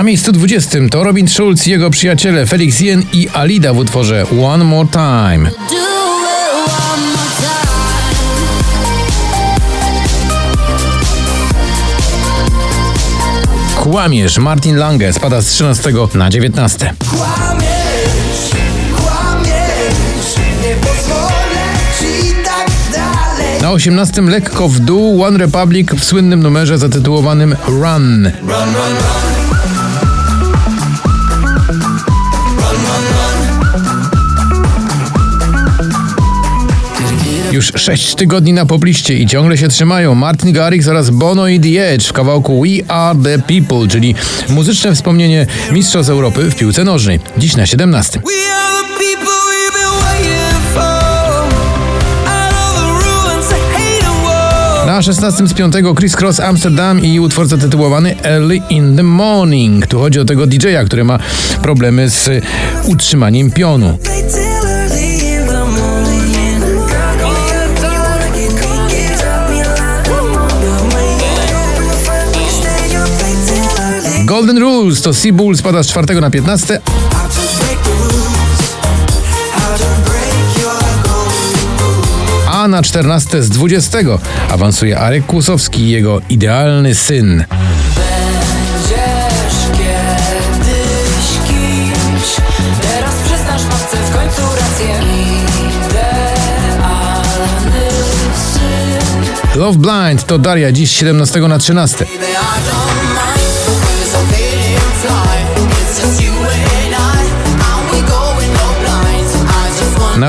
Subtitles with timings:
[0.00, 4.64] Na miejscu 20 to Robin Schulz jego przyjaciele Felix Jen i Alida w utworze One
[4.64, 5.50] More Time.
[5.50, 5.70] Do it
[6.92, 8.20] one more time.
[13.82, 16.94] Kłamiesz, Martin Lange spada z 13 na 19.
[23.70, 28.30] Na 18 lekko w dół One Republic w słynnym numerze zatytułowanym Run.
[37.52, 41.90] Już 6 tygodni na pobliście i ciągle się trzymają Martin Garrix oraz Bono i The
[41.90, 44.14] Edge w kawałku We Are The People, czyli
[44.48, 47.20] muzyczne wspomnienie Mistrzostw Europy w piłce nożnej.
[47.38, 48.20] Dziś na 17.
[55.00, 59.86] Na 16 z 5 Chris Cross Amsterdam i utwór zatytułowany Early in the Morning.
[59.86, 61.18] Tu chodzi o tego DJ-a, który ma
[61.62, 62.30] problemy z
[62.84, 63.98] utrzymaniem pionu.
[74.24, 76.80] Golden Rules to Seabull spada z 4 na 15,
[82.60, 83.98] a na 14 z 20
[84.50, 87.44] awansuje Arek Kłusowski i jego idealny syn.
[99.54, 102.06] Love Blind to Daria dziś z 17 na 13.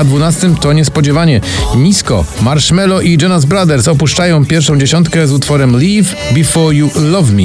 [0.02, 1.40] Na 12 to niespodziewanie
[1.76, 2.24] nisko.
[2.40, 7.42] Marshmello i Jonas Brothers opuszczają pierwszą dziesiątkę z utworem Leave Before You Love Me.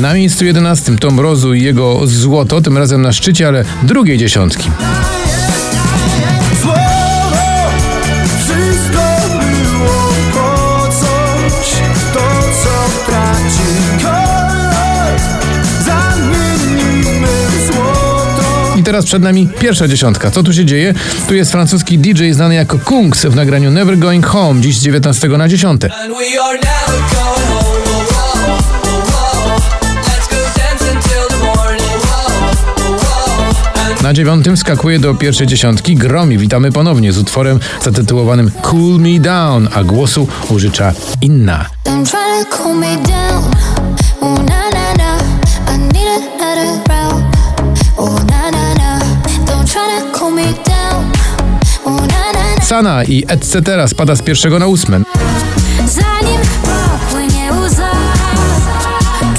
[0.00, 4.70] Na miejscu 11 to Mrozu i jego złoto, tym razem na szczycie, ale drugiej dziesiątki.
[18.82, 20.30] I teraz przed nami pierwsza dziesiątka.
[20.30, 20.94] Co tu się dzieje?
[21.28, 25.28] Tu jest francuski DJ znany jako Kungs w nagraniu Never Going Home, dziś z 19
[25.28, 25.84] na 10.
[25.84, 29.60] And we are never going home oh, whoa, oh, whoa.
[30.00, 33.90] Let's go dancing till the morning whoa, whoa.
[33.90, 36.38] And Na dziewiątym skakuje do pierwszej dziesiątki Gromi.
[36.38, 41.66] Witamy ponownie z utworem zatytułowanym Cool Me Down, a głosu użycza Inna.
[52.72, 52.92] Na na na.
[52.92, 53.88] Sana i etc.
[53.88, 55.00] spada z pierwszego na ósme.
[55.86, 57.90] Zanim popłynie łza,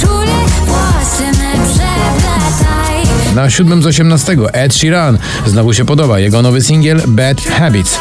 [0.02, 0.36] czule
[0.66, 3.36] włosy me przepletaj.
[3.36, 5.18] Na siódmym z 18 Ed Sheeran.
[5.46, 8.00] Znowu się podoba jego nowy singiel Bad Habits.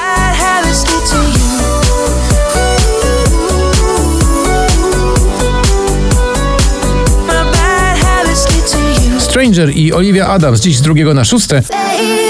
[9.18, 11.62] Stranger i Olivia Adams dziś z drugiego na szóste.
[11.70, 12.22] Babe,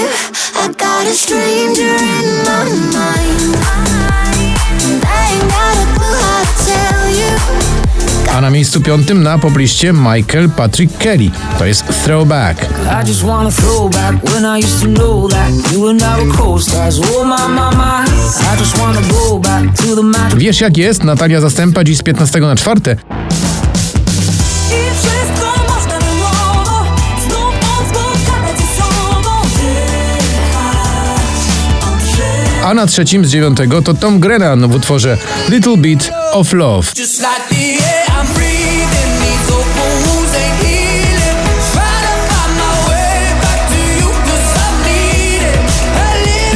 [8.43, 11.31] na miejscu piątym na pobliście Michael Patrick Kelly.
[11.59, 12.61] To jest Throwback.
[12.61, 12.67] Oh.
[20.37, 21.03] Wiesz jak jest?
[21.03, 22.91] Natalia Zastępa dziś z 15 na czwarte.
[22.91, 22.95] I
[24.95, 26.29] wszystko można było
[27.27, 27.55] znów
[27.89, 29.29] spotkać ze sobą.
[29.55, 30.23] Dychać,
[31.93, 32.63] odżyć.
[32.65, 35.17] A na trzecim z dziewiątego to Tom Grennan w utworze
[35.49, 36.91] Little Bit of Love.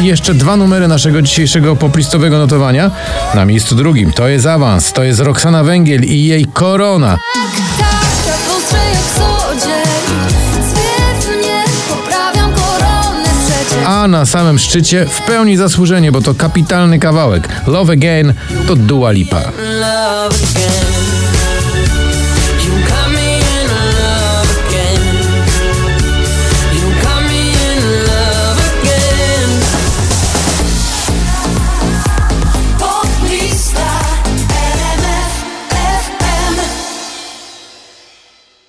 [0.01, 2.91] jeszcze dwa numery naszego dzisiejszego poplistowego notowania.
[3.35, 7.17] Na miejscu drugim to jest awans, to jest Roxana Węgiel i jej Korona.
[13.87, 17.49] A na samym szczycie w pełni zasłużenie, bo to kapitalny kawałek.
[17.67, 18.33] Love Again
[18.67, 19.41] to Dua Lipa.